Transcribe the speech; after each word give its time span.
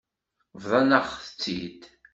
Bḍan-aɣ-tt-id. 0.61 1.81